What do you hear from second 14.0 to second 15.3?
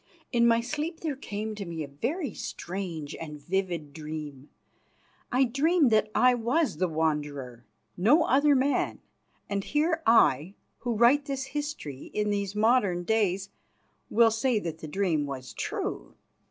will say that the dream